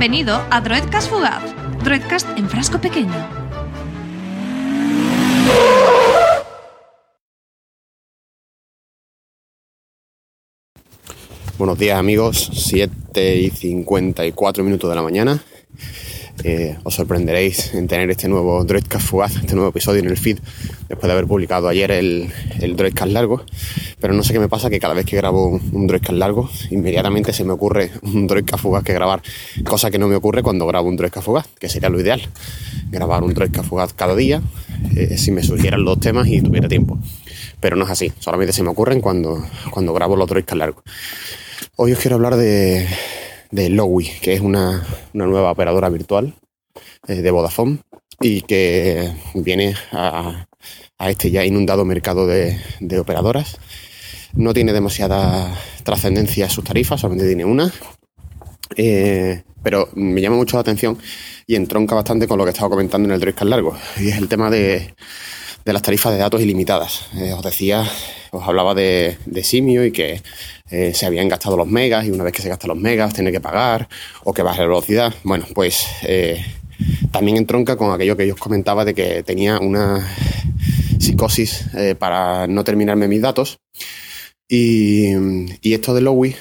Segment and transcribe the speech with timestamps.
[0.00, 1.42] Bienvenido a Droidcast Fugaz,
[1.84, 3.12] Droidcast en frasco pequeño.
[11.58, 15.38] Buenos días amigos, 7 y 54 minutos de la mañana.
[16.42, 20.38] Eh, os sorprenderéis en tener este nuevo Droidcast fugaz, este nuevo episodio en el feed,
[20.88, 23.44] después de haber publicado ayer el, el Droidcast largo.
[24.00, 26.50] Pero no sé qué me pasa, que cada vez que grabo un, un Droidcast largo,
[26.70, 29.22] inmediatamente se me ocurre un Droidcast fugaz que grabar,
[29.64, 32.22] cosa que no me ocurre cuando grabo un Droidcast fugaz, que sería lo ideal.
[32.90, 34.40] Grabar un Droidcast fugaz cada día,
[34.96, 36.98] eh, si me surgieran los temas y tuviera tiempo.
[37.60, 40.84] Pero no es así, solamente se me ocurren cuando, cuando grabo los Droidcast largos.
[41.76, 42.86] Hoy os quiero hablar de,
[43.50, 46.34] de Lowy, que es una, una nueva operadora virtual
[47.06, 47.78] eh, de Vodafone
[48.20, 50.46] y que viene a,
[50.98, 53.58] este ya inundado mercado de, de, operadoras.
[54.34, 57.72] No tiene demasiada trascendencia sus tarifas, solamente tiene una.
[58.76, 60.98] Eh, pero me llama mucho la atención
[61.46, 64.28] y entronca bastante con lo que estaba comentando en el Droidcast largo, y es el
[64.28, 64.94] tema de,
[65.64, 67.06] de las tarifas de datos ilimitadas.
[67.16, 67.84] Eh, os decía,
[68.30, 70.22] os hablaba de, de Simio y que
[70.70, 73.32] eh, se habían gastado los megas y una vez que se gastan los megas tiene
[73.32, 73.88] que pagar
[74.24, 75.14] o que baje la velocidad.
[75.24, 76.44] Bueno, pues eh,
[77.10, 80.06] también entronca con aquello que yo os comentaba de que tenía una
[80.98, 83.58] psicosis eh, para no terminarme mis datos.
[84.52, 85.12] Y,
[85.62, 86.34] y esto de Lowy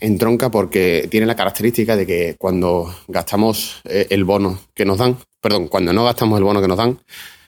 [0.00, 5.68] entronca porque tiene la característica de que cuando gastamos el bono que nos dan, perdón,
[5.68, 6.98] cuando no gastamos el bono que nos dan,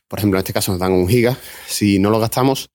[0.07, 2.71] por ejemplo, en este caso nos dan un giga, si no lo gastamos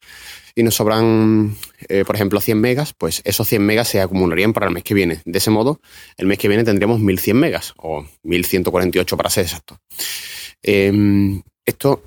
[0.56, 1.56] y nos sobran,
[1.90, 4.94] eh, por ejemplo, 100 megas, pues esos 100 megas se acumularían para el mes que
[4.94, 5.22] viene.
[5.26, 5.82] De ese modo,
[6.18, 9.78] el mes que viene tendríamos 1100 megas o 1148 para ser exacto.
[10.64, 12.02] Eh, esto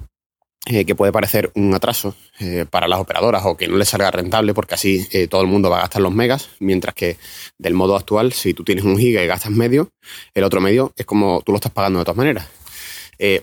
[0.66, 4.10] eh, que puede parecer un atraso eh, para las operadoras o que no les salga
[4.10, 7.18] rentable porque así todo el mundo va a gastar los megas, mientras que
[7.58, 9.90] del modo actual, si tú tienes un giga y gastas medio,
[10.32, 12.48] el otro medio es como tú lo estás pagando de todas maneras.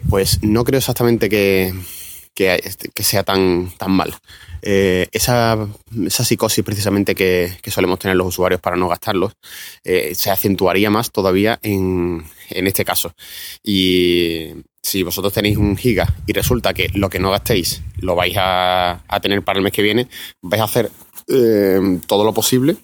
[0.10, 1.74] Pues no creo exactamente que,
[2.36, 2.62] que,
[2.94, 4.14] que sea tan, tan mal.
[4.62, 5.68] Eh, esa,
[6.06, 9.34] esa, psicosis precisamente que, que, solemos tener los usuarios para no gastarlos
[9.84, 13.14] eh, se acentuaría más todavía en, en, este caso.
[13.64, 14.50] Y
[14.82, 19.04] si vosotros tenéis un giga y resulta que lo que no gastéis lo vais a,
[19.08, 20.08] a tener para el mes que viene,
[20.42, 20.92] vais a hacer
[21.28, 22.76] eh, todo lo posible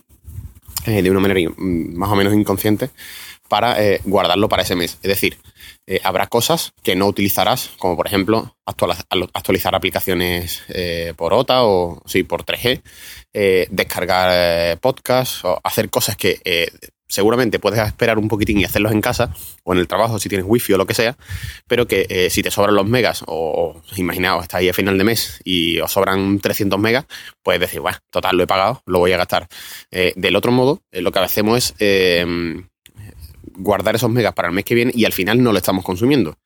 [0.85, 2.89] de una manera más o menos inconsciente
[3.47, 4.97] para guardarlo para ese mes.
[5.03, 5.37] Es decir,
[5.91, 12.01] eh, habrá cosas que no utilizarás, como por ejemplo actualizar, aplicaciones eh, por OTA o
[12.05, 12.81] sí, por 3G,
[13.33, 16.39] eh, descargar podcasts o hacer cosas que
[17.09, 19.35] seguramente puedes esperar un poquitín y hacerlos en casa
[19.65, 21.17] o en el trabajo si tienes wifi o lo que sea,
[21.67, 25.41] pero que si te sobran los megas o, imaginaos, está ahí a final de mes
[25.43, 27.05] y os sobran 300 megas,
[27.43, 29.49] puedes decir, bueno, total, lo he pagado, lo voy a gastar.
[29.91, 32.63] Del otro modo, lo que hacemos es
[33.57, 36.37] guardar esos megas para el mes que viene y al final no lo estamos consumiendo.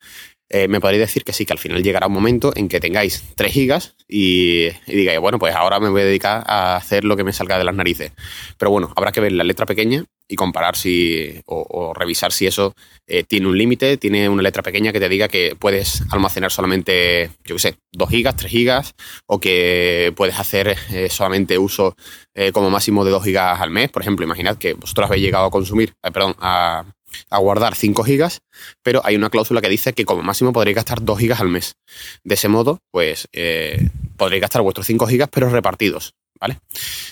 [0.50, 3.24] Eh, me podréis decir que sí, que al final llegará un momento en que tengáis
[3.36, 7.18] 3 gigas y, y, digáis, bueno, pues ahora me voy a dedicar a hacer lo
[7.18, 8.12] que me salga de las narices.
[8.58, 12.74] Pero bueno, habrá que ver la letra pequeña y comparar si o, revisar si eso
[13.08, 17.32] eh, tiene un límite, tiene una letra pequeña que te diga que puedes almacenar solamente,
[17.44, 18.96] yo qué sé, 2 gigas, 3 gigas
[19.28, 21.96] o que puedes hacer eh, solamente uso
[22.34, 23.90] eh, como máximo de 2 gigas al mes.
[23.92, 26.86] Por ejemplo, imaginad que vosotros habéis llegado a consumir, perdón, a
[27.30, 28.42] a guardar 5 gigas,
[28.84, 31.76] pero hay una cláusula que dice que como máximo podréis gastar 2 gigas al mes.
[32.24, 36.60] De ese modo, pues eh, podréis gastar vuestros 5 gigas, pero repartidos, ¿vale?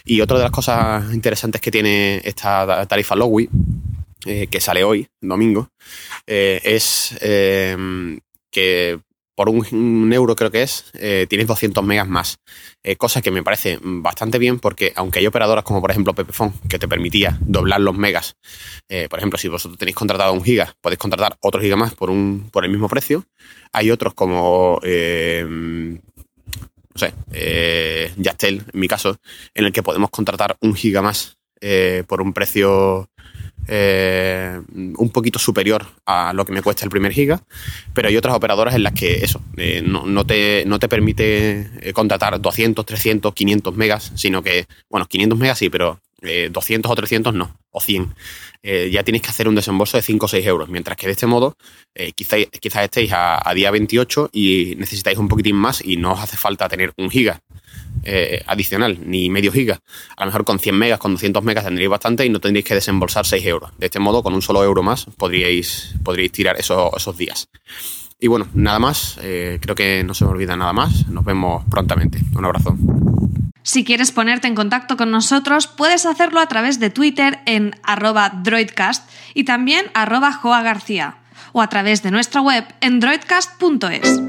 [0.05, 3.49] Y otra de las cosas interesantes que tiene esta tarifa Lowy,
[4.25, 5.69] eh, que sale hoy, domingo,
[6.25, 7.75] eh, es eh,
[8.49, 8.99] que
[9.35, 10.85] por un, euro creo que es,
[11.27, 12.37] tienes 200 megas más.
[12.99, 16.77] Cosa que me parece bastante bien porque aunque hay operadoras como por ejemplo Pepefone que
[16.77, 18.35] te permitía doblar los megas,
[19.09, 22.47] por ejemplo si vosotros tenéis contratado un giga, podéis contratar otro giga más por, un,
[22.51, 23.25] por el mismo precio.
[23.71, 24.79] Hay otros como,
[26.93, 29.17] no sé, eh, Yastel en mi caso,
[29.53, 33.09] en el que podemos contratar un giga más eh, por un precio
[33.67, 34.59] eh,
[34.97, 37.41] un poquito superior a lo que me cuesta el primer giga,
[37.93, 41.69] pero hay otras operadoras en las que eso, eh, no, no, te, no te permite
[41.81, 45.99] eh, contratar 200, 300, 500 megas, sino que, bueno, 500 megas sí, pero
[46.51, 48.15] 200 o 300 no, o 100.
[48.91, 51.27] ya tienes que hacer un desembolso de 5 o 6 euros, mientras que de este
[51.27, 51.57] modo
[52.15, 56.37] quizás quizá estéis a, día 28 y necesitáis un poquitín más y no os hace
[56.37, 57.41] falta tener un giga
[58.05, 59.79] eh, adicional, ni medio giga.
[60.17, 62.73] A lo mejor con 100 megas, con 200 megas tendréis bastante y no tendréis que
[62.73, 63.71] desembolsar 6 euros.
[63.77, 67.47] De este modo, con un solo euro más, podríais, podríais tirar esos, esos días.
[68.19, 69.17] Y bueno, nada más.
[69.21, 71.07] Eh, creo que no se me olvida nada más.
[71.07, 72.19] Nos vemos prontamente.
[72.35, 72.75] Un abrazo.
[73.63, 78.29] Si quieres ponerte en contacto con nosotros, puedes hacerlo a través de Twitter en arroba
[78.29, 81.15] droidcast y también arroba joagarcía
[81.53, 84.21] o a través de nuestra web en droidcast.es.